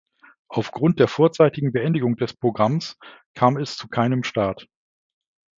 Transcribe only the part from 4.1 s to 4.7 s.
Start.